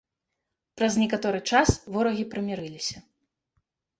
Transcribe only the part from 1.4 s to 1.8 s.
час